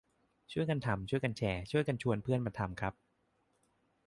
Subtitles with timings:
[0.51, 2.93] ช่วยกันทำ ช่วยกันแชร์ ช่วยกันชวนเพื่อนมาทำครับ